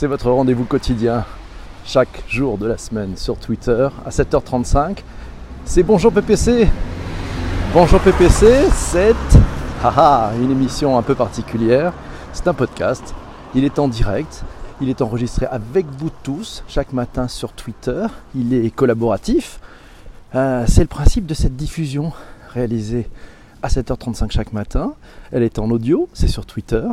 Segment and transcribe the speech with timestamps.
[0.00, 1.26] c'est votre rendez-vous quotidien
[1.84, 5.00] chaque jour de la semaine sur Twitter à 7h35.
[5.66, 6.66] C'est Bonjour PPC.
[7.74, 9.14] Bonjour PPC, c'est
[10.42, 11.92] une émission un peu particulière.
[12.32, 13.14] C'est un podcast.
[13.54, 14.42] Il est en direct.
[14.80, 18.06] Il est enregistré avec vous tous chaque matin sur Twitter.
[18.34, 19.60] Il est collaboratif.
[20.34, 22.14] Euh, c'est le principe de cette diffusion
[22.54, 23.06] réalisée
[23.62, 24.94] à 7h35 chaque matin.
[25.30, 26.84] Elle est en audio, c'est sur Twitter.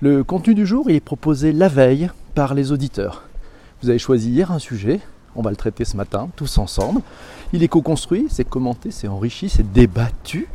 [0.00, 3.24] Le contenu du jour, il est proposé la veille par les auditeurs.
[3.82, 5.00] Vous avez choisi hier un sujet,
[5.36, 7.00] on va le traiter ce matin, tous ensemble.
[7.52, 10.48] Il est co-construit, c'est commenté, c'est enrichi, c'est débattu,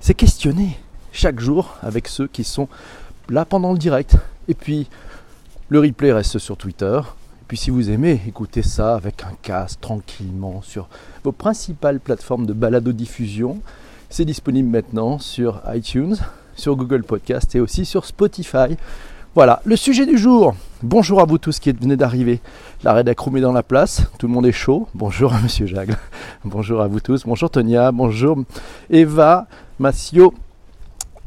[0.00, 0.78] c'est questionné
[1.12, 2.68] chaque jour avec ceux qui sont
[3.28, 4.16] là pendant le direct.
[4.48, 4.88] Et puis,
[5.68, 7.00] le replay reste sur Twitter.
[7.42, 10.88] Et puis, si vous aimez, écoutez ça avec un casque tranquillement sur
[11.24, 13.60] vos principales plateformes de balado-diffusion.
[14.10, 16.16] C'est disponible maintenant sur iTunes,
[16.54, 18.76] sur Google Podcast et aussi sur Spotify.
[19.34, 20.54] Voilà, le sujet du jour.
[20.82, 22.40] Bonjour à vous tous qui venez d'arriver.
[22.82, 24.88] La rédac est dans la place, tout le monde est chaud.
[24.94, 25.96] Bonjour à Monsieur Jagle.
[26.44, 27.24] Bonjour à vous tous.
[27.26, 27.92] Bonjour Tonia.
[27.92, 28.38] Bonjour
[28.88, 29.46] Eva,
[29.78, 30.32] Massio.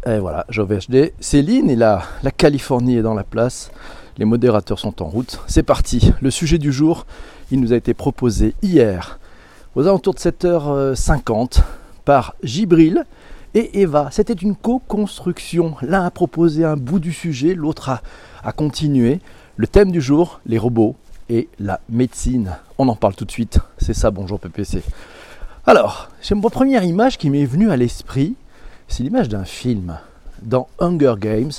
[0.07, 1.13] Et voilà, JovHD.
[1.19, 3.71] Céline et la, la Californie est dans la place.
[4.17, 5.39] Les modérateurs sont en route.
[5.45, 6.11] C'est parti.
[6.21, 7.05] Le sujet du jour,
[7.51, 9.19] il nous a été proposé hier
[9.75, 11.61] aux alentours de 7h50
[12.03, 13.05] par Gibril
[13.53, 14.09] et Eva.
[14.11, 15.75] C'était une co-construction.
[15.81, 18.01] L'un a proposé un bout du sujet, l'autre
[18.43, 19.19] a, continué.
[19.57, 20.95] Le thème du jour, les robots
[21.29, 22.57] et la médecine.
[22.77, 23.59] On en parle tout de suite.
[23.77, 24.81] C'est ça, bonjour PPC.
[25.65, 28.35] Alors, j'ai ma première image qui m'est venue à l'esprit.
[28.87, 29.99] C'est l'image d'un film.
[30.41, 31.51] Dans Hunger Games,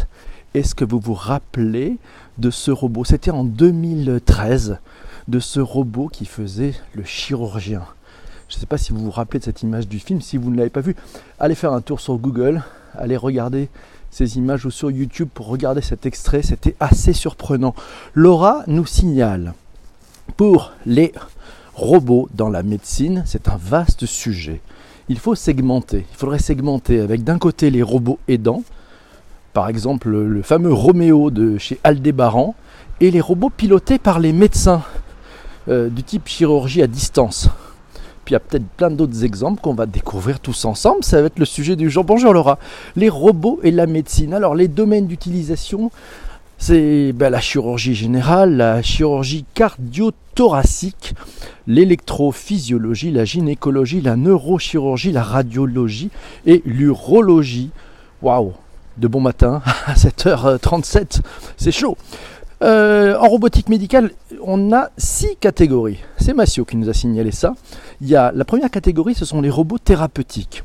[0.54, 1.98] est-ce que vous vous rappelez
[2.38, 3.04] de ce robot?
[3.04, 4.78] C'était en 2013,
[5.28, 7.82] de ce robot qui faisait le chirurgien.
[8.52, 10.20] Je ne sais pas si vous vous rappelez de cette image du film.
[10.20, 10.94] Si vous ne l'avez pas vu,
[11.40, 12.62] allez faire un tour sur Google,
[12.94, 13.70] allez regarder
[14.10, 16.42] ces images ou sur YouTube pour regarder cet extrait.
[16.42, 17.74] C'était assez surprenant.
[18.12, 19.54] Laura nous signale
[20.36, 21.14] pour les
[21.72, 24.60] robots dans la médecine, c'est un vaste sujet.
[25.08, 26.04] Il faut segmenter.
[26.12, 28.64] Il faudrait segmenter avec d'un côté les robots aidants,
[29.54, 32.54] par exemple le fameux Roméo de chez Aldébaran,
[33.00, 34.82] et les robots pilotés par les médecins
[35.68, 37.48] euh, du type chirurgie à distance.
[38.24, 41.02] Puis il y a peut-être plein d'autres exemples qu'on va découvrir tous ensemble.
[41.02, 42.04] Ça va être le sujet du jour.
[42.04, 42.58] Bonjour Laura.
[42.94, 44.32] Les robots et la médecine.
[44.32, 45.90] Alors les domaines d'utilisation,
[46.58, 51.14] c'est ben, la chirurgie générale, la chirurgie cardio-thoracique,
[51.66, 56.10] l'électrophysiologie, la gynécologie, la neurochirurgie, la radiologie
[56.46, 57.70] et l'urologie.
[58.22, 58.52] Waouh
[58.98, 61.22] De bon matin à 7h37,
[61.56, 61.96] c'est chaud.
[62.62, 65.98] Euh, en robotique médicale, on a six catégories.
[66.22, 67.56] C'est Massio qui nous a signalé ça.
[68.00, 70.62] Il y a la première catégorie, ce sont les robots thérapeutiques.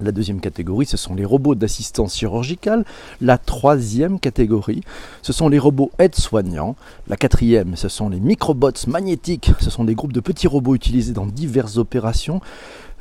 [0.00, 2.84] La deuxième catégorie, ce sont les robots d'assistance chirurgicale.
[3.20, 4.82] La troisième catégorie,
[5.22, 6.74] ce sont les robots aides-soignants.
[7.06, 9.52] La quatrième, ce sont les microbots magnétiques.
[9.60, 12.40] Ce sont des groupes de petits robots utilisés dans diverses opérations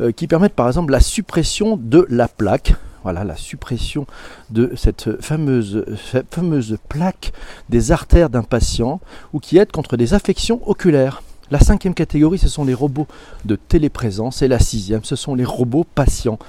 [0.02, 4.06] euh, qui permettent par exemple la suppression de la plaque voilà la suppression
[4.52, 5.84] de cette fameuse,
[6.30, 7.34] fameuse plaque
[7.68, 9.02] des artères d'un patient
[9.34, 11.24] ou qui aide contre des affections oculaires.
[11.52, 13.08] La cinquième catégorie, ce sont les robots
[13.44, 16.40] de téléprésence et la sixième, ce sont les robots patients.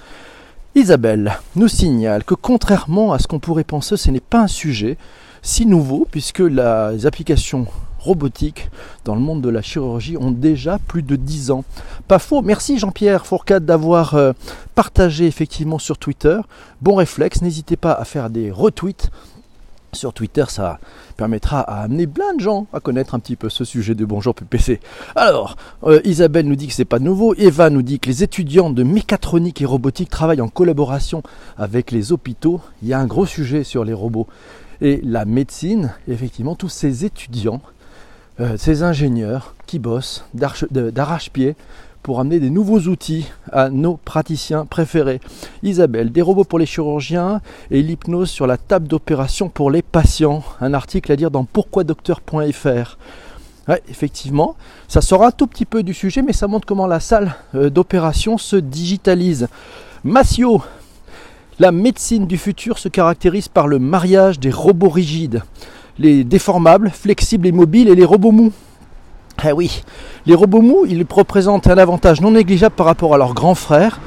[0.77, 4.97] Isabelle nous signale que contrairement à ce qu'on pourrait penser, ce n'est pas un sujet
[5.43, 7.67] si nouveau puisque les applications
[7.99, 8.71] robotiques
[9.05, 11.65] dans le monde de la chirurgie ont déjà plus de 10 ans.
[12.07, 14.33] Pas faux, merci Jean-Pierre Fourcade d'avoir euh,
[14.77, 16.39] partagé effectivement sur Twitter.
[16.81, 19.11] Bon réflexe, n'hésitez pas à faire des retweets
[19.95, 20.79] sur Twitter, ça
[21.19, 24.35] permettra à amener plein de gens à connaître un petit peu ce sujet de Bonjour
[24.35, 24.81] PPC.
[25.15, 28.71] Alors, euh, Isabelle nous dit que c'est pas nouveau, Eva nous dit que les étudiants
[28.71, 31.23] de mécatronique et robotique travaillent en collaboration
[31.59, 32.63] avec les hôpitaux.
[32.83, 34.27] Il y a un gros sujet sur les robots.
[34.81, 37.61] Et la médecine, effectivement, tous ces étudiants
[38.41, 41.55] euh, ces ingénieurs qui bossent d'arrache-pied
[42.03, 45.21] pour amener des nouveaux outils à nos praticiens préférés.
[45.63, 47.41] Isabelle, des robots pour les chirurgiens
[47.71, 50.43] et l'hypnose sur la table d'opération pour les patients.
[50.61, 52.99] Un article à lire dans pourquoidocteur.fr.
[53.69, 54.57] Ouais, effectivement,
[54.89, 57.71] ça sort un tout petit peu du sujet, mais ça montre comment la salle euh,
[57.71, 59.49] d'opération se digitalise.
[60.03, 60.63] Massio,
[61.61, 65.43] la médecine du futur se caractérise par le mariage des robots rigides
[65.99, 68.53] les déformables, flexibles et mobiles et les robots mous.
[69.45, 69.83] Eh oui,
[70.25, 73.99] les robots mous, ils représentent un avantage non négligeable par rapport à leurs grands frères,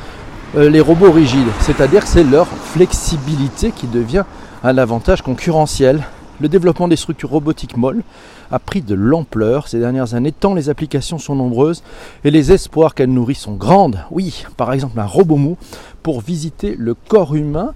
[0.56, 1.50] euh, les robots rigides.
[1.60, 4.24] C'est-à-dire que c'est leur flexibilité qui devient
[4.64, 6.04] un avantage concurrentiel.
[6.40, 8.04] Le développement des structures robotiques molles
[8.50, 11.84] a pris de l'ampleur ces dernières années, tant les applications sont nombreuses
[12.24, 14.00] et les espoirs qu'elles nourrissent sont grandes.
[14.12, 15.58] Oui, par exemple un robot mou
[16.02, 17.74] pour visiter le corps humain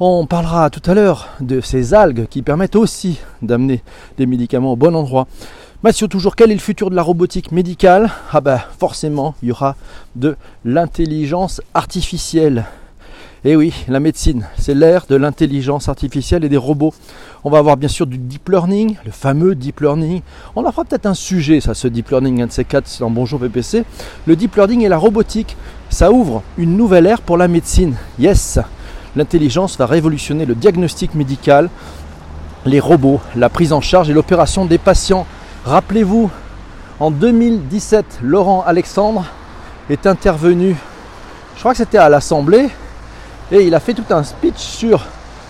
[0.00, 3.82] On parlera tout à l'heure de ces algues qui permettent aussi d'amener
[4.16, 5.26] des médicaments au bon endroit.
[5.84, 8.10] Mathieu, toujours, quel est le futur de la robotique médicale?
[8.32, 9.76] Ah ben forcément, il y aura
[10.16, 10.34] de
[10.64, 12.64] l'intelligence artificielle.
[13.44, 16.92] Et eh oui, la médecine, c'est l'ère de l'intelligence artificielle et des robots.
[17.44, 20.22] On va avoir bien sûr du deep learning, le fameux deep learning.
[20.56, 23.10] On en fera peut-être un sujet, ça, ce deep learning, un de ces quatre dans
[23.10, 23.84] Bonjour PPC.
[24.26, 25.56] Le deep learning et la robotique,
[25.90, 27.94] ça ouvre une nouvelle ère pour la médecine.
[28.18, 28.58] Yes,
[29.14, 31.70] l'intelligence va révolutionner le diagnostic médical,
[32.66, 35.24] les robots, la prise en charge et l'opération des patients.
[35.68, 36.30] Rappelez-vous,
[36.98, 39.26] en 2017, Laurent Alexandre
[39.90, 40.74] est intervenu,
[41.56, 42.70] je crois que c'était à l'Assemblée,
[43.52, 45.04] et il a fait tout un speech sur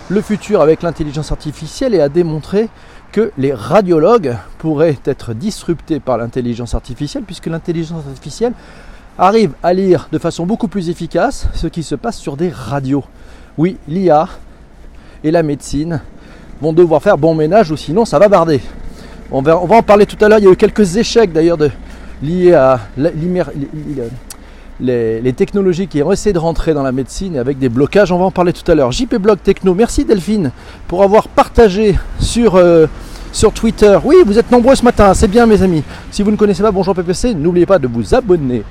[0.09, 2.67] le futur avec l'intelligence artificielle et a démontré
[3.13, 8.51] que les radiologues pourraient être disruptés par l'intelligence artificielle puisque l'intelligence artificielle
[9.17, 13.05] arrive à lire de façon beaucoup plus efficace ce qui se passe sur des radios.
[13.57, 14.27] Oui, l'IA
[15.23, 16.01] et la médecine
[16.61, 18.59] vont devoir faire bon ménage ou sinon ça va barder.
[19.31, 20.39] On va, en parler tout à l'heure.
[20.39, 21.57] Il y a eu quelques échecs d'ailleurs
[22.21, 22.79] liés à
[24.79, 28.11] les, technologies qui ont essayé de rentrer dans la médecine avec des blocages.
[28.11, 28.91] On va en parler tout à l'heure.
[28.91, 30.51] JP Blog Techno, merci Delphine
[30.87, 32.87] pour avoir partagé sur, euh,
[33.31, 33.97] sur Twitter.
[34.03, 35.83] Oui, vous êtes nombreux ce matin, c'est bien mes amis.
[36.09, 38.63] Si vous ne connaissez pas Bonjour PPC, n'oubliez pas de vous abonner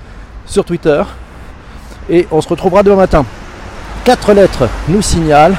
[0.44, 1.02] sur Twitter.
[2.10, 3.24] Et on se retrouvera demain matin.
[4.04, 5.56] Quatre lettres nous signalent.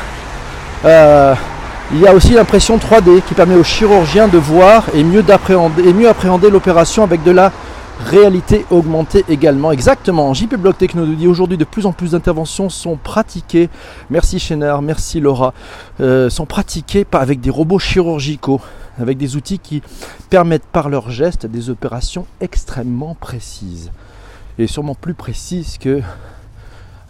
[0.83, 1.35] Euh,
[1.91, 5.23] il y a aussi l'impression 3D qui permet aux chirurgiens de voir et mieux,
[5.83, 7.51] et mieux appréhender l'opération avec de la
[8.05, 9.71] réalité augmentée également.
[9.71, 10.33] Exactement.
[10.33, 13.69] JP Block Techno dit aujourd'hui de plus en plus d'interventions sont pratiquées.
[14.09, 15.53] Merci Chénard, merci Laura.
[15.99, 18.61] Euh, sont pratiquées avec des robots chirurgicaux,
[18.99, 19.81] avec des outils qui
[20.29, 23.91] permettent par leurs gestes des opérations extrêmement précises
[24.59, 26.01] et sûrement plus précises que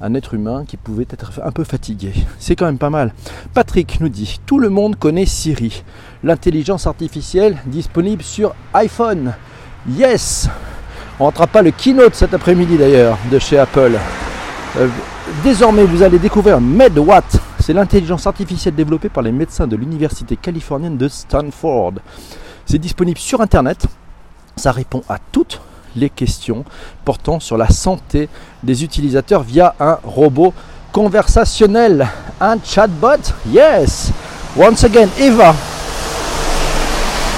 [0.01, 2.13] un être humain qui pouvait être un peu fatigué.
[2.40, 3.13] C'est quand même pas mal.
[3.54, 5.84] Patrick nous dit Tout le monde connaît Siri,
[6.24, 9.34] l'intelligence artificielle disponible sur iPhone.
[9.90, 10.50] Yes
[11.19, 13.98] On ne pas le keynote cet après-midi d'ailleurs de chez Apple.
[14.78, 14.88] Euh,
[15.44, 17.40] désormais, vous allez découvrir MedWatt.
[17.60, 21.94] C'est l'intelligence artificielle développée par les médecins de l'université californienne de Stanford.
[22.66, 23.86] C'est disponible sur Internet.
[24.56, 25.62] Ça répond à toutes
[26.00, 26.66] les questions
[27.06, 28.30] portant sur la santé
[28.63, 30.54] des utilisateurs via un robot
[30.92, 32.07] conversationnel,
[32.42, 33.34] un chatbot?
[33.51, 34.12] Yes.
[34.57, 35.54] Once again, Eva.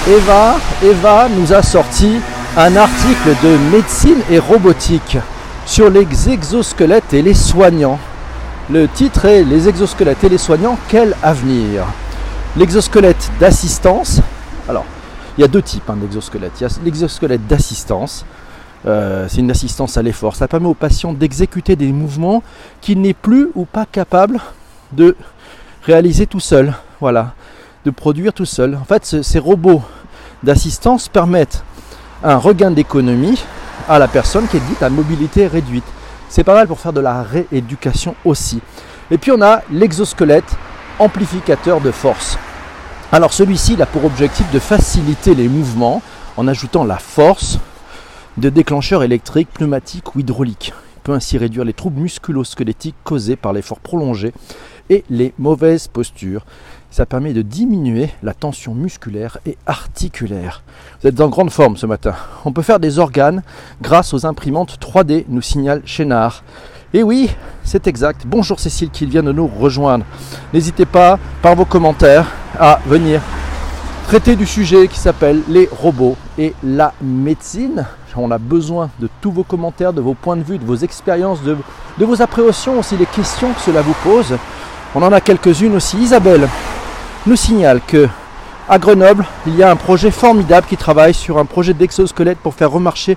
[0.08, 2.18] Eva, Eva nous a sorti
[2.56, 5.18] un article de médecine et robotique
[5.64, 7.98] sur les exosquelettes et les soignants.
[8.70, 11.84] Le titre est Les exosquelettes et les soignants, quel avenir?
[12.56, 14.20] L'exosquelette d'assistance.
[14.68, 14.84] Alors,
[15.36, 16.60] il y a deux types hein, d'exosquelettes.
[16.60, 18.24] Il y a l'exosquelette d'assistance,
[18.86, 20.36] euh, c'est une assistance à l'effort.
[20.36, 22.42] Ça permet au patient d'exécuter des mouvements
[22.80, 24.40] qu'il n'est plus ou pas capable
[24.92, 25.16] de
[25.84, 26.74] réaliser tout seul.
[27.00, 27.34] Voilà,
[27.84, 28.76] de produire tout seul.
[28.76, 29.82] En fait, ces robots
[30.42, 31.62] d'assistance permettent
[32.24, 33.42] un regain d'économie
[33.88, 35.84] à la personne qui est dite à mobilité réduite.
[36.28, 38.60] C'est pas mal pour faire de la rééducation aussi.
[39.10, 40.56] Et puis on a l'exosquelette
[40.98, 42.38] amplificateur de force.
[43.10, 46.00] Alors celui-ci a pour objectif de faciliter les mouvements
[46.36, 47.58] en ajoutant la force,
[48.36, 50.72] de déclencheurs électriques, pneumatiques ou hydrauliques.
[50.96, 54.32] Il peut ainsi réduire les troubles musculo-squelettiques causés par l'effort prolongé
[54.90, 56.44] et les mauvaises postures.
[56.90, 60.62] Ça permet de diminuer la tension musculaire et articulaire.
[61.00, 62.14] Vous êtes en grande forme ce matin.
[62.44, 63.42] On peut faire des organes
[63.80, 66.44] grâce aux imprimantes 3D, nous signale Chénard.
[66.94, 67.30] Et oui,
[67.64, 68.24] c'est exact.
[68.26, 70.04] Bonjour Cécile qui vient de nous rejoindre.
[70.52, 73.22] N'hésitez pas par vos commentaires à venir
[74.06, 77.86] traiter du sujet qui s'appelle les robots et la médecine.
[78.16, 81.42] On a besoin de tous vos commentaires, de vos points de vue, de vos expériences,
[81.42, 81.56] de,
[81.98, 84.36] vos appréhensions aussi, les questions que cela vous pose.
[84.94, 85.96] On en a quelques-unes aussi.
[85.98, 86.48] Isabelle
[87.26, 88.08] nous signale que
[88.68, 92.54] à Grenoble, il y a un projet formidable qui travaille sur un projet d'exosquelette pour
[92.54, 93.16] faire remarcher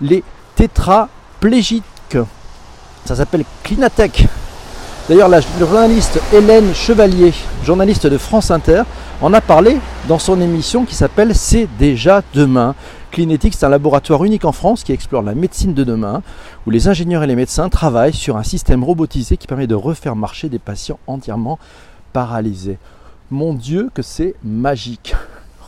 [0.00, 0.22] les
[0.54, 1.84] tétraplégiques.
[3.04, 4.26] Ça s'appelle Clinatech.
[5.08, 7.34] D'ailleurs, la journaliste Hélène Chevalier,
[7.64, 8.82] journaliste de France Inter,
[9.24, 12.74] en a parlé dans son émission qui s'appelle C'est déjà demain.
[13.10, 16.22] Clinétique, c'est un laboratoire unique en France qui explore la médecine de demain,
[16.66, 20.14] où les ingénieurs et les médecins travaillent sur un système robotisé qui permet de refaire
[20.14, 21.58] marcher des patients entièrement
[22.12, 22.76] paralysés.
[23.30, 25.14] Mon Dieu, que c'est magique!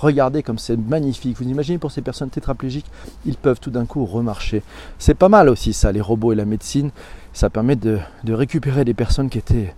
[0.00, 1.38] Regardez comme c'est magnifique.
[1.38, 2.90] Vous imaginez pour ces personnes tétraplégiques,
[3.24, 4.62] ils peuvent tout d'un coup remarcher.
[4.98, 6.90] C'est pas mal aussi ça, les robots et la médecine.
[7.32, 9.74] Ça permet de récupérer des personnes qui étaient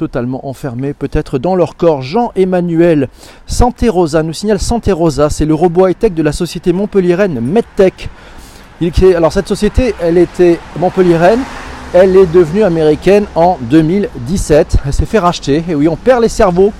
[0.00, 2.00] totalement enfermés peut-être dans leur corps.
[2.00, 3.08] Jean-Emmanuel
[3.46, 8.08] Santé Rosa nous signale Santé Rosa, c'est le robot high-tech de la société montpelliéraine MedTech.
[9.14, 11.40] alors cette société, elle était montpelliéraine
[11.92, 14.76] elle est devenue américaine en 2017.
[14.86, 15.64] Elle s'est fait racheter.
[15.68, 16.72] Et oui, on perd les cerveaux.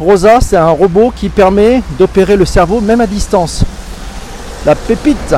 [0.00, 3.64] Rosa, c'est un robot qui permet d'opérer le cerveau même à distance.
[4.66, 5.36] La pépite,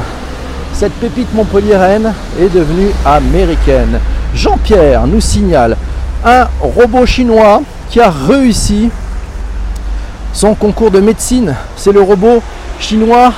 [0.72, 4.00] cette pépite montpelliéraine est devenue américaine.
[4.34, 5.76] Jean-Pierre nous signale
[6.24, 8.90] un robot chinois qui a réussi
[10.32, 11.54] son concours de médecine.
[11.76, 12.42] C'est le robot
[12.78, 13.32] chinois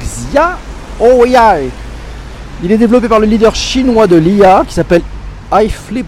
[0.00, 0.58] Xia
[1.00, 1.70] Ouyai.
[2.62, 5.02] Il est développé par le leader chinois de l'IA qui s'appelle
[5.52, 6.06] iFlip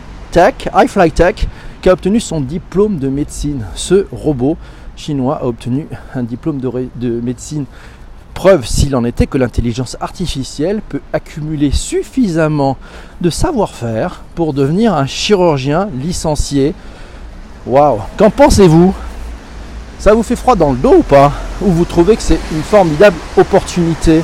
[1.82, 3.66] qui a obtenu son diplôme de médecine.
[3.75, 4.56] Ce robot
[4.96, 7.64] chinois a obtenu un diplôme de médecine.
[8.34, 12.76] Preuve, s'il en était, que l'intelligence artificielle peut accumuler suffisamment
[13.20, 16.75] de savoir-faire pour devenir un chirurgien licencié.
[17.66, 18.00] Waouh.
[18.16, 18.94] Qu'en pensez-vous?
[19.99, 21.32] Ça vous fait froid dans le dos ou pas?
[21.60, 24.22] Ou vous trouvez que c'est une formidable opportunité?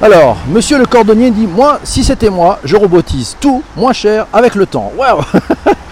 [0.00, 4.54] Alors, monsieur le cordonnier dit Moi, si c'était moi, je robotise tout moins cher avec
[4.54, 4.92] le temps.
[4.96, 5.20] Waouh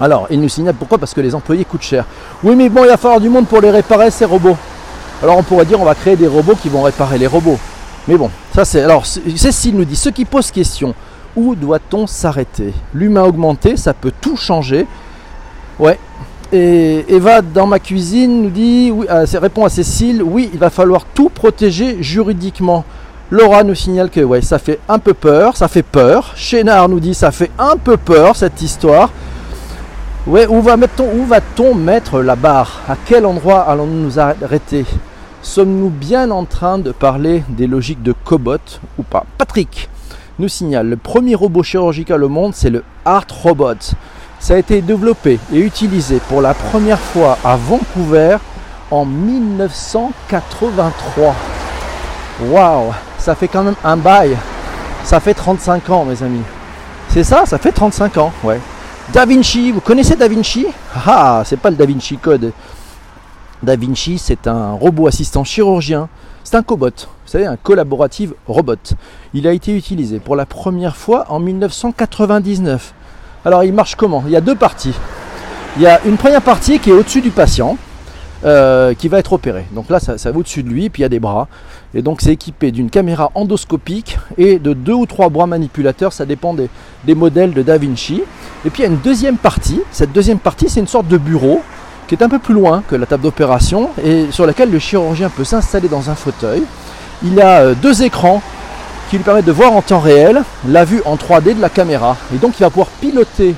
[0.00, 2.04] Alors, il nous signale pourquoi Parce que les employés coûtent cher.
[2.42, 4.56] Oui, mais bon, il va falloir du monde pour les réparer, ces robots.
[5.22, 7.58] Alors, on pourrait dire on va créer des robots qui vont réparer les robots.
[8.06, 8.82] Mais bon, ça c'est.
[8.82, 10.94] Alors, Cécile nous dit ce qui pose question
[11.34, 12.72] où doit-on s'arrêter?
[12.94, 14.86] L'humain augmenté, ça peut tout changer.
[15.78, 15.98] Ouais.
[16.52, 20.70] Et Eva dans ma cuisine nous dit, oui, euh, répond à Cécile, oui, il va
[20.70, 22.84] falloir tout protéger juridiquement.
[23.30, 26.32] Laura nous signale que ouais, ça fait un peu peur, ça fait peur.
[26.36, 29.10] Chénard nous dit ça fait un peu peur cette histoire.
[30.26, 31.40] Ouais, où va-t-on va
[31.74, 32.80] mettre la barre?
[32.88, 34.84] À quel endroit allons-nous nous arrêter?
[35.40, 38.58] Sommes-nous bien en train de parler des logiques de Cobot
[38.98, 39.24] ou pas?
[39.38, 39.88] Patrick
[40.40, 43.94] nous signale le premier robot chirurgical au monde, c'est le Art Robot.
[44.40, 48.38] Ça a été développé et utilisé pour la première fois à Vancouver
[48.90, 51.36] en 1983.
[52.48, 54.36] Waouh, ça fait quand même un bail.
[55.04, 56.42] Ça fait 35 ans, mes amis.
[57.10, 58.58] C'est ça, ça fait 35 ans, ouais.
[59.12, 60.66] Da Vinci, vous connaissez Da Vinci?
[61.06, 62.52] Ah, c'est pas le Da Vinci Code.
[63.62, 66.08] Da Vinci, c'est un robot assistant chirurgien.
[66.42, 68.74] C'est un cobot, vous savez, un collaborative robot.
[69.32, 72.94] Il a été utilisé pour la première fois en 1999.
[73.44, 74.22] Alors, il marche comment?
[74.26, 74.94] Il y a deux parties.
[75.76, 77.78] Il y a une première partie qui est au-dessus du patient,
[78.46, 79.66] euh, qui va être opéré.
[79.72, 81.48] Donc là, ça, va au-dessus de lui, puis il y a des bras.
[81.94, 86.26] Et donc c'est équipé d'une caméra endoscopique et de deux ou trois bras manipulateurs, ça
[86.26, 86.68] dépend des,
[87.04, 88.22] des modèles de Da Vinci.
[88.64, 89.80] Et puis il y a une deuxième partie.
[89.90, 91.60] Cette deuxième partie, c'est une sorte de bureau
[92.06, 95.28] qui est un peu plus loin que la table d'opération et sur laquelle le chirurgien
[95.28, 96.62] peut s'installer dans un fauteuil.
[97.24, 98.42] Il a euh, deux écrans
[99.10, 102.16] qui lui permettent de voir en temps réel la vue en 3D de la caméra.
[102.34, 103.54] Et donc il va pouvoir piloter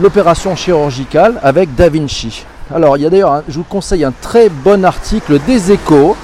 [0.00, 2.44] l'opération chirurgicale avec Da Vinci.
[2.74, 6.16] Alors il y a d'ailleurs, je vous conseille un très bon article des échos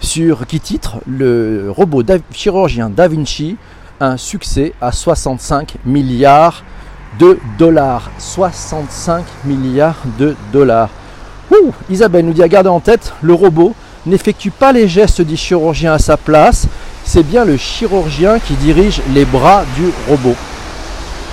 [0.00, 2.02] sur qui titre Le robot
[2.32, 3.56] chirurgien Da Vinci,
[4.00, 6.64] un succès à 65 milliards
[7.20, 8.10] de dollars.
[8.18, 10.90] 65 milliards de dollars.
[11.88, 13.72] Isabelle nous dit à garder en tête, le robot
[14.06, 16.66] n'effectue pas les gestes du chirurgien à sa place,
[17.04, 20.34] c'est bien le chirurgien qui dirige les bras du robot.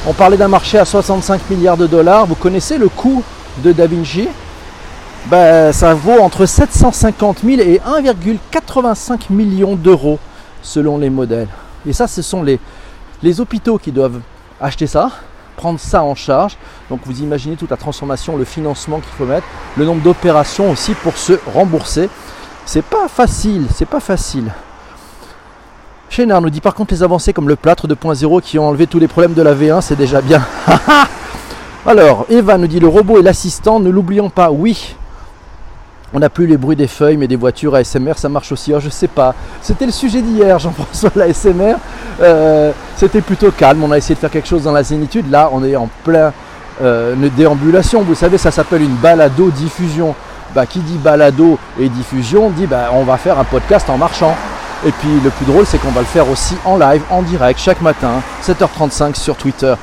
[0.05, 3.23] On parlait d'un marché à 65 milliards de dollars, vous connaissez le coût
[3.57, 4.27] de Da Vinci
[5.27, 10.19] ben, ça vaut entre 750 000 et 1,85 millions d'euros
[10.63, 11.47] selon les modèles.
[11.85, 12.59] Et ça, ce sont les,
[13.21, 14.19] les hôpitaux qui doivent
[14.59, 15.11] acheter ça,
[15.57, 16.57] prendre ça en charge.
[16.89, 19.45] Donc vous imaginez toute la transformation, le financement qu'il faut mettre,
[19.77, 22.09] le nombre d'opérations aussi pour se rembourser.
[22.65, 24.51] C'est pas facile, c'est pas facile.
[26.09, 28.99] Chénard nous dit par contre les avancées comme le plâtre 2.0 qui ont enlevé tous
[28.99, 30.45] les problèmes de la V1, c'est déjà bien.
[31.85, 34.95] Alors, Eva nous dit le robot et l'assistant, ne l'oublions pas, oui,
[36.13, 38.71] on n'a plus les bruits des feuilles, mais des voitures ASMR, ça marche aussi.
[38.71, 39.33] Alors, je sais pas.
[39.61, 41.75] C'était le sujet d'hier, Jean-François, l'ASMR.
[42.21, 43.83] Euh, c'était plutôt calme.
[43.83, 45.31] On a essayé de faire quelque chose dans la zénitude.
[45.31, 46.33] Là, on est en plein
[46.81, 48.01] euh, déambulation.
[48.01, 50.13] Vous savez, ça s'appelle une balado-diffusion.
[50.53, 54.35] Bah, qui dit balado et diffusion dit bah, on va faire un podcast en marchant.
[54.85, 57.57] Et puis le plus drôle, c'est qu'on va le faire aussi en live, en direct,
[57.57, 59.73] chaque matin, 7h35 sur Twitter.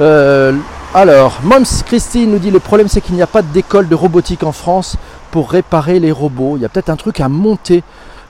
[0.00, 0.52] Euh,
[0.94, 4.42] alors, Moms Christine nous dit le problème c'est qu'il n'y a pas d'école de robotique
[4.42, 4.96] en France
[5.30, 6.58] pour réparer les robots.
[6.58, 7.82] Il y a peut-être un truc à monter.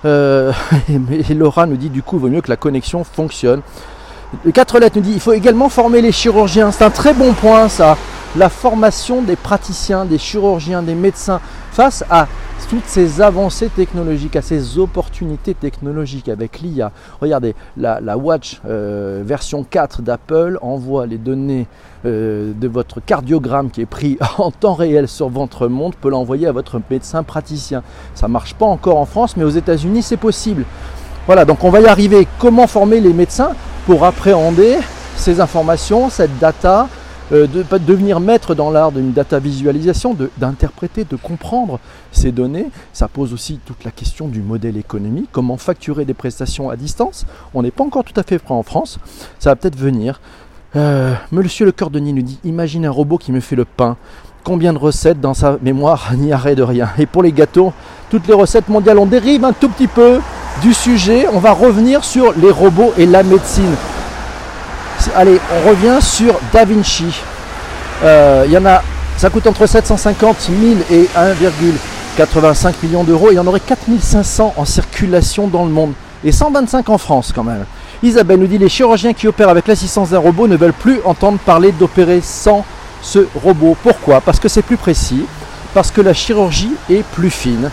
[0.04, 0.52] Euh,
[1.28, 3.62] et Laura nous dit du coup vaut mieux que la connexion fonctionne.
[4.54, 6.70] Quatre lettres nous dit il faut également former les chirurgiens.
[6.70, 7.96] C'est un très bon point ça.
[8.36, 11.40] La formation des praticiens, des chirurgiens, des médecins
[11.72, 12.28] face à
[12.68, 16.92] toutes ces avancées technologiques, à ces opportunités technologiques avec l'IA.
[17.20, 21.66] Regardez, la, Watch euh, version 4 d'Apple envoie les données
[22.04, 26.46] euh, de votre cardiogramme qui est pris en temps réel sur votre montre, peut l'envoyer
[26.46, 27.82] à votre médecin praticien.
[28.14, 30.64] Ça ne marche pas encore en France, mais aux États-Unis, c'est possible.
[31.26, 32.26] Voilà, donc on va y arriver.
[32.38, 33.52] Comment former les médecins
[33.86, 34.78] pour appréhender
[35.16, 36.88] ces informations, cette data,
[37.32, 41.78] euh, de devenir maître dans l'art d'une data visualisation, d'interpréter, de, comprendre
[42.10, 42.66] ces données.
[42.92, 47.24] Ça pose aussi toute la question du modèle économique, comment facturer des prestations à distance?
[47.54, 48.98] On n'est pas encore tout à fait prêt en France,
[49.38, 50.20] ça va peut-être venir.
[50.76, 53.96] Euh, Monsieur le cordonnier nous dit, imagine un robot qui me fait le pain.
[54.44, 56.12] Combien de recettes dans sa mémoire?
[56.16, 56.90] N'y arrête de rien.
[56.98, 57.72] Et pour les gâteaux,
[58.10, 60.20] toutes les recettes mondiales, on dérive un tout petit peu
[60.60, 61.26] du sujet.
[61.32, 63.74] On va revenir sur les robots et la médecine.
[65.16, 67.06] Allez, on revient sur Da Vinci.
[68.04, 68.60] Euh, il
[69.16, 71.08] ça coûte entre 750 000 et
[72.18, 73.28] 1,85 millions d'euros.
[73.30, 75.92] Il y en aurait 4500 en circulation dans le monde
[76.24, 77.64] et 125 en France quand même.
[78.02, 81.38] Isabelle nous dit les chirurgiens qui opèrent avec l'assistance d'un robot ne veulent plus entendre
[81.38, 82.64] parler d'opérer sans
[83.00, 83.76] ce robot.
[83.82, 84.20] Pourquoi?
[84.20, 85.24] Parce que c'est plus précis,
[85.74, 87.70] parce que la chirurgie est plus fine.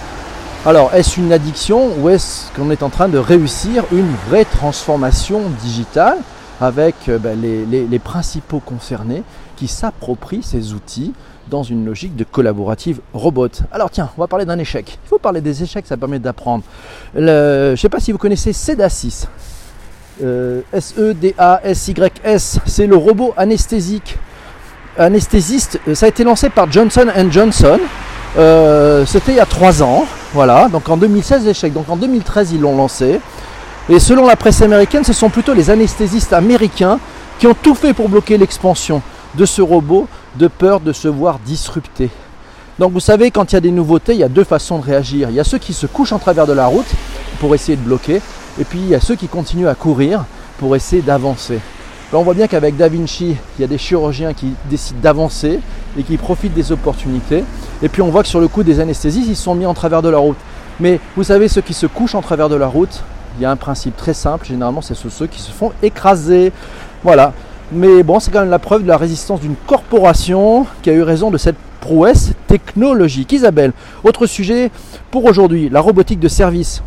[0.66, 5.42] Alors, est-ce une addiction ou est-ce qu'on est en train de réussir une vraie transformation
[5.62, 6.18] digitale?
[6.62, 9.24] Avec euh, ben, les, principaux concernés
[9.56, 11.14] qui s'approprient ces outils
[11.50, 13.50] dans une logique de collaborative robot.
[13.72, 15.00] Alors tiens, on va parler d'un échec.
[15.06, 16.64] Il faut parler des échecs, ça permet d'apprendre.
[17.16, 19.26] Je ne sais pas si vous connaissez SEDA6.
[20.22, 24.18] Euh, S-E-D-A-S-Y-S, c'est le robot anesthésique.
[24.98, 27.80] Anesthésiste, ça a été lancé par Johnson Johnson.
[28.38, 30.06] Euh, c'était il y a trois ans.
[30.34, 31.74] Voilà, donc en 2016 échec.
[31.74, 33.20] Donc en 2013 ils l'ont lancé.
[33.92, 37.00] Et selon la presse américaine, ce sont plutôt les anesthésistes américains
[37.40, 39.02] qui ont tout fait pour bloquer l'expansion
[39.34, 42.12] de ce robot de peur de se voir disrupté.
[42.78, 44.84] Donc vous savez, quand il y a des nouveautés, il y a deux façons de
[44.84, 45.30] réagir.
[45.32, 46.86] Il y a ceux qui se couchent en travers de la route
[47.40, 48.22] pour essayer de bloquer,
[48.60, 50.26] et puis il y a ceux qui continuent à courir
[50.60, 51.60] pour essayer d'avancer.
[52.14, 55.60] On voit bien qu'avec Da Vinci, il y a des chirurgiens qui décident d'avancer
[55.98, 57.44] et qui profitent des opportunités.
[57.82, 60.02] Et puis on voit que sur le coup des anesthésistes, ils sont mis en travers
[60.02, 60.38] de la route.
[60.80, 63.04] Mais vous savez, ceux qui se couchent en travers de la route,
[63.40, 66.52] il y a un principe très simple, généralement c'est ceux qui se font écraser.
[67.04, 67.32] Voilà.
[67.72, 71.04] Mais bon, c'est quand même la preuve de la résistance d'une corporation qui a eu
[71.04, 73.32] raison de cette prouesse technologique.
[73.32, 73.72] Isabelle,
[74.04, 74.72] autre sujet
[75.10, 76.82] pour aujourd'hui, la robotique de service.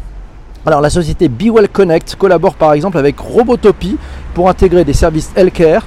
[0.66, 3.96] Alors la société BeWell Connect collabore par exemple avec Robotopy
[4.34, 5.86] pour intégrer des services healthcare,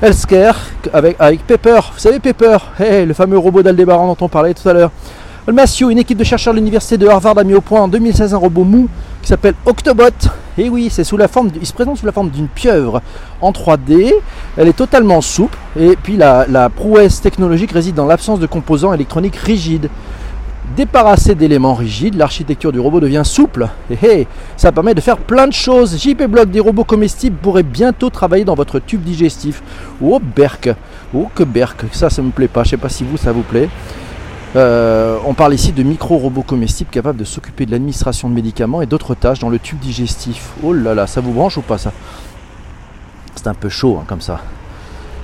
[0.00, 0.56] healthcare
[0.92, 1.80] avec, Pepper.
[1.92, 4.92] Vous savez Pepper, le fameux robot d'Aldébaran dont on parlait tout à l'heure.
[5.52, 8.32] Mathieu, une équipe de chercheurs de l'université de Harvard a mis au point en 2016
[8.32, 8.88] un robot mou
[9.24, 10.10] qui s'appelle Octobot.
[10.58, 13.00] Et oui, c'est sous la forme, il se présente sous la forme d'une pieuvre
[13.40, 14.12] en 3D.
[14.56, 15.56] Elle est totalement souple.
[15.78, 19.88] Et puis la, prouesse technologique réside dans l'absence de composants électroniques rigides.
[20.76, 23.68] Débarrassé d'éléments rigides, l'architecture du robot devient souple.
[24.02, 25.98] Et ça permet de faire plein de choses.
[25.98, 29.62] JP Block des robots comestibles pourraient bientôt travailler dans votre tube digestif.
[30.02, 30.70] Oh berk,
[31.14, 32.64] oh que berk, ça ça me plaît pas.
[32.64, 33.68] Je sais pas si vous ça vous plaît.
[34.56, 38.86] Euh, on parle ici de micro-robots comestibles capables de s'occuper de l'administration de médicaments et
[38.86, 40.52] d'autres tâches dans le tube digestif.
[40.62, 41.92] Oh là là, ça vous branche ou pas ça?
[43.34, 44.40] C'est un peu chaud hein, comme ça.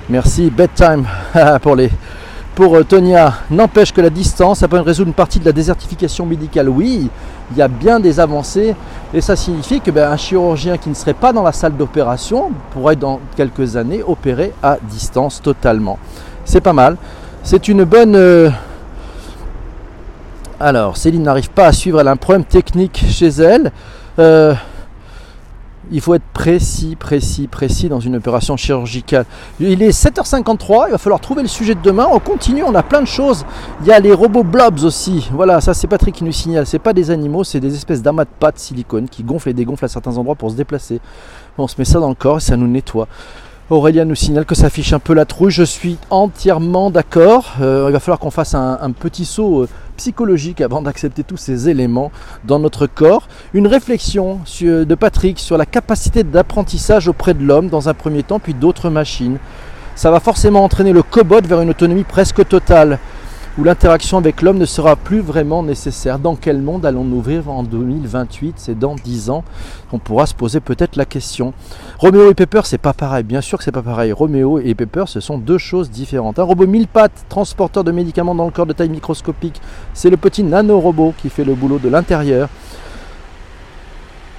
[0.09, 1.07] Merci, bedtime
[1.63, 1.91] pour les.
[2.57, 6.27] Pour euh, Tonia, n'empêche que la distance, ça peut résoudre une partie de la désertification
[6.27, 6.69] médicale.
[6.69, 7.09] Oui,
[7.53, 8.75] il y a bien des avancées
[9.15, 12.51] et ça signifie que ben, un chirurgien qui ne serait pas dans la salle d'opération
[12.73, 15.99] pourrait dans quelques années opérer à distance totalement.
[16.45, 16.97] C'est pas mal.
[17.45, 18.51] C'est une bonne, euh,
[20.61, 23.73] alors, Céline n'arrive pas à suivre, elle a un problème technique chez elle.
[24.19, 24.55] Euh,
[25.91, 29.25] il faut être précis, précis, précis dans une opération chirurgicale.
[29.59, 32.07] Il est 7h53, il va falloir trouver le sujet de demain.
[32.13, 33.47] On continue, on a plein de choses.
[33.81, 35.29] Il y a les robots blobs aussi.
[35.33, 36.67] Voilà, ça c'est Patrick qui nous signale.
[36.67, 39.87] C'est pas des animaux, c'est des espèces d'amas de pâte silicone qui gonflent et dégonflent
[39.87, 41.01] à certains endroits pour se déplacer.
[41.57, 43.09] On se met ça dans le corps et ça nous nettoie.
[43.71, 45.53] Aurélien nous signale que ça affiche un peu la trouille.
[45.53, 47.55] Je suis entièrement d'accord.
[47.61, 51.69] Euh, il va falloir qu'on fasse un, petit saut euh, psychologique avant d'accepter tous ces
[51.69, 52.11] éléments
[52.45, 53.29] dans notre corps.
[53.55, 58.41] Une réflexion de Patrick sur la capacité d'apprentissage auprès de l'homme dans un premier temps,
[58.41, 59.39] puis d'autres machines.
[59.95, 62.99] Ça va forcément entraîner le cobot vers une autonomie presque totale
[63.61, 66.19] où l'interaction avec l'homme ne sera plus vraiment nécessaire.
[66.19, 69.45] Dans quel monde allons-nous vivre en 2028 C'est dans 10 ans
[69.91, 71.53] qu'on pourra se poser peut-être la question.
[71.99, 73.23] Roméo et Pepper, c'est pas pareil.
[73.23, 74.13] Bien sûr que c'est pas pareil.
[74.13, 76.39] Roméo et Pepper, ce sont deux choses différentes.
[76.39, 79.61] Un robot mille pattes, transporteur de médicaments dans le corps de taille microscopique,
[79.93, 82.49] c'est le petit nano-robot qui fait le boulot de l'intérieur.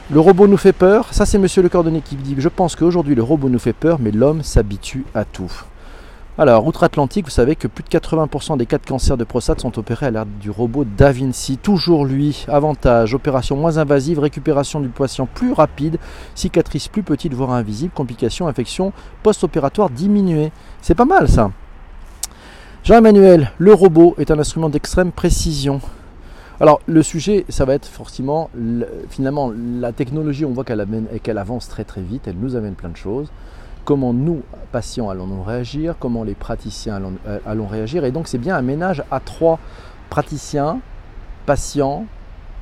[0.10, 3.13] Le robot nous fait peur, ça c'est Monsieur le Cordonnier qui dit Je pense qu'aujourd'hui
[3.13, 5.51] le robot nous fait peur, mais l'homme s'habitue à tout.
[6.41, 9.77] Alors, outre-Atlantique, vous savez que plus de 80% des cas de cancer de prostate sont
[9.77, 11.60] opérés à l'aide du robot Da Vinci.
[11.60, 15.99] Toujours lui, avantage, opération moins invasive, récupération du patient plus rapide,
[16.34, 20.51] cicatrice plus petite, voire invisible, complications, infections post-opératoires diminuées.
[20.82, 21.51] C'est pas mal ça.
[22.84, 25.80] Jean-Emmanuel, le robot est un instrument d'extrême précision.
[26.60, 28.49] Alors le sujet, ça va être forcément,
[29.12, 32.97] finalement, la technologie, on voit qu'elle avance très très vite, elle nous amène plein de
[32.97, 33.32] choses
[33.85, 34.41] comment nous,
[34.71, 38.05] patients, allons-nous réagir, comment les praticiens allons, euh, allons réagir.
[38.05, 39.59] Et donc c'est bien un ménage à trois
[40.09, 40.79] praticiens,
[41.45, 42.05] patients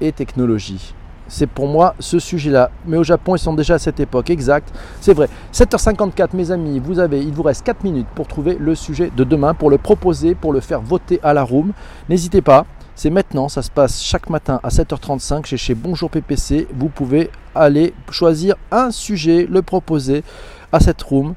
[0.01, 0.93] et technologie.
[1.27, 2.71] C'est pour moi ce sujet-là.
[2.87, 4.73] Mais au Japon, ils sont déjà à cette époque, exact.
[4.99, 5.29] C'est vrai.
[5.53, 9.23] 7h54, mes amis, vous avez, il vous reste 4 minutes pour trouver le sujet de
[9.23, 11.71] demain, pour le proposer, pour le faire voter à la room.
[12.09, 16.67] N'hésitez pas, c'est maintenant, ça se passe chaque matin à 7h35 chez, chez Bonjour PPC.
[16.75, 20.23] Vous pouvez aller choisir un sujet, le proposer
[20.71, 21.35] à cette room.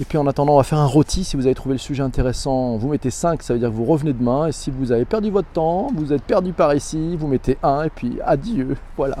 [0.00, 1.24] Et puis en attendant, on va faire un rôti.
[1.24, 3.84] Si vous avez trouvé le sujet intéressant, vous mettez 5, ça veut dire que vous
[3.84, 4.46] revenez demain.
[4.46, 7.82] Et si vous avez perdu votre temps, vous êtes perdu par ici, vous mettez 1
[7.84, 8.76] et puis adieu.
[8.96, 9.18] Voilà.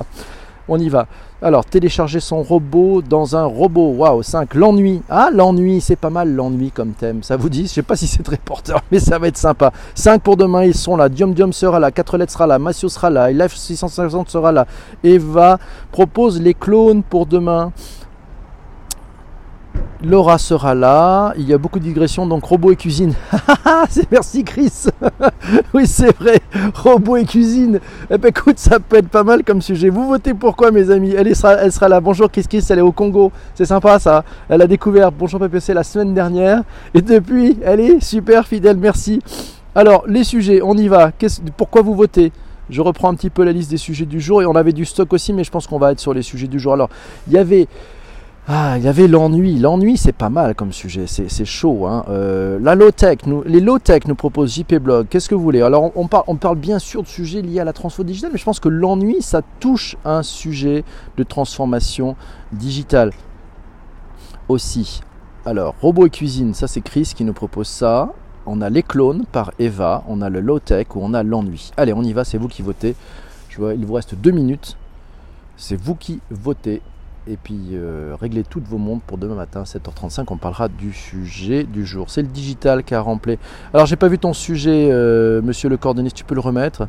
[0.70, 1.06] On y va.
[1.40, 3.94] Alors, télécharger son robot dans un robot.
[3.94, 4.54] Waouh, 5.
[4.54, 5.00] L'ennui.
[5.08, 7.22] Ah, l'ennui, c'est pas mal l'ennui comme thème.
[7.22, 7.62] Ça vous dit?
[7.62, 9.72] Je sais pas si c'est très porteur, mais ça va être sympa.
[9.94, 11.08] 5 pour demain, ils sont là.
[11.08, 11.90] Diom Diom sera là.
[11.90, 12.58] 4 lettres sera là.
[12.58, 13.30] Massio sera là.
[13.32, 14.66] Life 650 sera là.
[15.02, 15.58] Eva
[15.90, 17.72] propose les clones pour demain.
[20.04, 21.34] Laura sera là.
[21.36, 23.14] Il y a beaucoup de digressions, donc robot et cuisine.
[23.90, 24.86] c'est merci Chris.
[25.74, 26.40] oui, c'est vrai.
[26.74, 27.80] Robot et cuisine.
[28.10, 29.88] Eh ben, écoute, ça peut être pas mal comme sujet.
[29.88, 31.14] Vous votez pourquoi, mes amis?
[31.16, 32.00] Elle sera, elle sera là.
[32.00, 33.32] Bonjour Chris Chris, elle est au Congo.
[33.54, 34.24] C'est sympa ça.
[34.48, 36.62] Elle a découvert Bonjour PPC la semaine dernière.
[36.94, 38.76] Et depuis, elle est super fidèle.
[38.76, 39.20] Merci.
[39.74, 41.10] Alors, les sujets, on y va.
[41.56, 42.32] Pourquoi vous votez?
[42.70, 44.84] Je reprends un petit peu la liste des sujets du jour et on avait du
[44.84, 46.74] stock aussi, mais je pense qu'on va être sur les sujets du jour.
[46.74, 46.90] Alors,
[47.26, 47.66] il y avait
[48.50, 49.58] ah, il y avait l'ennui.
[49.58, 51.86] L'ennui, c'est pas mal comme sujet, c'est chaud.
[51.86, 52.06] Hein.
[52.08, 55.06] Euh, la low-tech, les low-tech nous proposent JP Blog.
[55.10, 55.60] Qu'est-ce que vous voulez?
[55.60, 58.38] Alors, on, parle, on parle bien sûr de sujets liés à la transformation digitale, mais
[58.38, 60.82] je pense que l'ennui, ça touche un sujet
[61.18, 62.16] de transformation
[62.50, 63.12] digitale
[64.48, 65.02] aussi.
[65.44, 68.14] Alors, robot et cuisine, ça c'est Chris qui nous propose ça.
[68.46, 71.70] On a les clones par Eva, on a le low-tech ou on a l'ennui.
[71.76, 72.96] Allez, on y va, c'est vous qui votez.
[73.50, 74.78] Je vois, il vous reste deux minutes.
[75.58, 76.80] C'est vous qui votez
[77.28, 81.64] et puis euh, réglez toutes vos montres pour demain matin 7h35 on parlera du sujet
[81.64, 82.10] du jour.
[82.10, 83.38] C'est le digital qui a rempli.
[83.74, 86.88] Alors j'ai pas vu ton sujet euh, monsieur le cordonnier tu peux le remettre.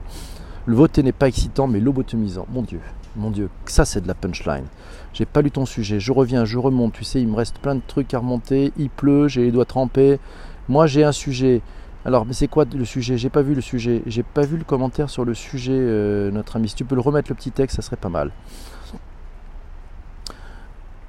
[0.65, 2.45] Le voter n'est pas excitant mais lobotomisant.
[2.52, 2.80] Mon dieu.
[3.15, 3.49] Mon dieu.
[3.65, 4.65] Ça c'est de la punchline.
[5.13, 5.99] J'ai pas lu ton sujet.
[5.99, 6.93] Je reviens je remonte.
[6.93, 8.71] Tu sais il me reste plein de trucs à remonter.
[8.78, 10.19] Il pleut j'ai les doigts trempés.
[10.67, 11.62] Moi j'ai un sujet.
[12.06, 13.17] Alors, mais c'est quoi le sujet?
[13.17, 14.04] J'ai pas vu le sujet.
[14.06, 16.69] J'ai pas vu le commentaire sur le sujet, euh, notre ami.
[16.69, 18.32] Si tu peux le remettre le petit texte, ça serait pas mal.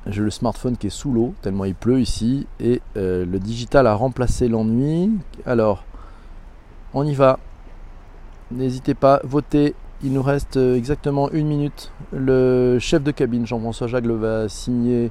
[0.06, 2.46] J'ai le smartphone qui est sous l'eau, tellement il pleut ici.
[2.58, 5.10] Et euh, le digital a remplacé l'ennui.
[5.44, 5.84] Alors,
[6.94, 7.38] on y va.
[8.50, 9.74] N'hésitez pas, votez.
[10.02, 11.92] Il nous reste euh, exactement une minute.
[12.12, 15.10] Le chef de cabine, Jean-François Jagle, va signer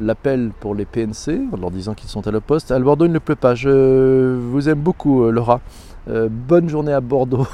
[0.00, 2.72] l'appel pour les PNC en leur disant qu'ils sont à la poste.
[2.72, 3.54] À Bordeaux, il ne pleut pas.
[3.54, 5.60] Je vous aime beaucoup, euh, Laura.
[6.08, 7.46] bonne journée à Bordeaux.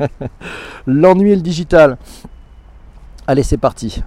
[0.86, 1.98] L'ennui et le digital.
[3.26, 4.02] Allez, c'est parti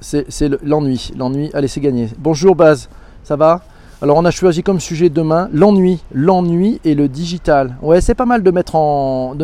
[0.00, 1.10] c'est l'ennui.
[1.16, 2.08] L'ennui, allez, c'est gagné.
[2.18, 2.88] Bonjour Baz,
[3.22, 3.62] ça va?
[4.00, 7.76] Alors on a choisi comme sujet demain l'ennui, l'ennui et le digital.
[7.82, 9.34] Ouais, c'est pas mal de mettre en,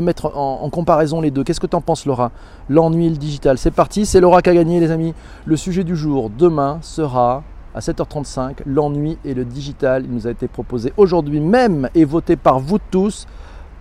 [0.71, 1.43] comparaison les deux.
[1.43, 2.31] Qu'est-ce que tu en penses Laura?
[2.69, 3.59] L'ennui et le digital.
[3.59, 5.13] C'est parti, c'est Laura qui a gagné les amis.
[5.45, 7.43] Le sujet du jour demain sera
[7.75, 10.05] à 7h35, l'ennui et le digital.
[10.05, 13.27] Il nous a été proposé aujourd'hui même et voté par vous tous,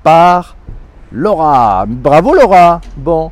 [0.02, 0.58] par
[1.12, 1.86] Laura.
[1.88, 3.30] Bravo Laura Bon,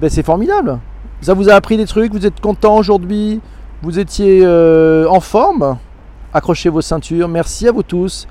[0.00, 0.78] ben c'est formidable.
[1.22, 3.40] Ça vous a appris des trucs, vous êtes content aujourd'hui,
[3.82, 5.78] vous étiez euh, en forme?
[6.32, 7.28] Accrochez vos ceintures.
[7.28, 8.26] Merci à vous tous.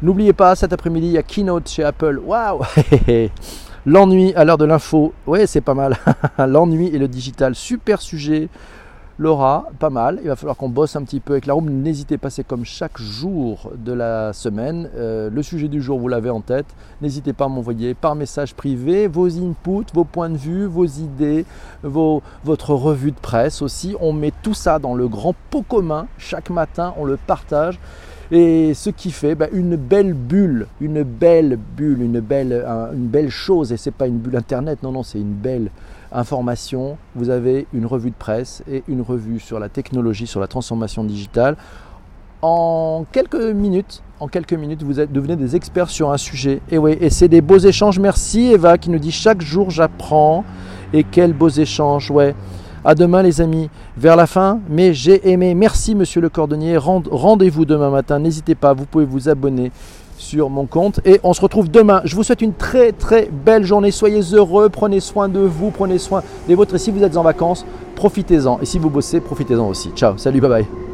[0.00, 2.20] N'oubliez pas, cet après-midi, il y a Keynote chez Apple.
[2.24, 2.60] Waouh
[3.86, 5.12] L'ennui à l'heure de l'info.
[5.26, 5.96] Ouais, c'est pas mal.
[6.38, 7.54] L'ennui et le digital.
[7.54, 8.48] Super sujet.
[9.20, 10.20] Laura, pas mal.
[10.22, 11.68] Il va falloir qu'on bosse un petit peu avec la room.
[11.68, 14.88] N'hésitez pas, c'est comme chaque jour de la semaine.
[14.94, 16.66] Euh, le sujet du jour, vous l'avez en tête.
[17.02, 21.46] N'hésitez pas à m'envoyer par message privé vos inputs, vos points de vue, vos idées,
[21.82, 23.96] votre revue de presse aussi.
[24.00, 26.06] On met tout ça dans le grand pot commun.
[26.16, 27.80] Chaque matin, on le partage.
[28.30, 33.30] Et ce qui fait bah, une belle bulle, une belle bulle, une belle, une belle
[33.30, 33.72] chose.
[33.72, 35.70] Et c'est pas une bulle internet, non, non, c'est une belle
[36.12, 40.46] information, vous avez une revue de presse et une revue sur la technologie, sur la
[40.46, 41.56] transformation digitale.
[42.40, 46.60] En quelques minutes, en quelques minutes, vous devenez des experts sur un sujet.
[46.70, 47.98] Et oui, et c'est des beaux échanges.
[47.98, 50.44] Merci Eva qui nous dit chaque jour j'apprends.
[50.92, 52.34] Et quels beaux échanges, ouais.
[52.84, 53.68] À demain les amis.
[53.96, 55.54] Vers la fin, mais j'ai aimé.
[55.54, 56.76] Merci monsieur le cordonnier.
[56.76, 58.18] Rendez-vous demain matin.
[58.18, 59.70] N'hésitez pas, vous pouvez vous abonner
[60.18, 62.02] sur mon compte et on se retrouve demain.
[62.04, 63.90] Je vous souhaite une très très belle journée.
[63.90, 66.74] Soyez heureux, prenez soin de vous, prenez soin des vôtres.
[66.74, 68.60] Et si vous êtes en vacances, profitez-en.
[68.60, 69.90] Et si vous bossez, profitez-en aussi.
[69.94, 70.87] Ciao, salut, bye bye.